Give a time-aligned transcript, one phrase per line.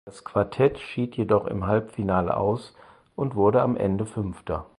[0.03, 2.75] Das Quartett schied jedoch im Halbfinale aus
[3.15, 4.65] und wurde am Ende Fünfter.